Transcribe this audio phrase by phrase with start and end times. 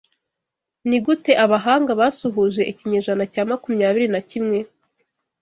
[0.87, 4.59] Nigute abahanga basuhuje ikinyejana cya makumyabiri na kimwe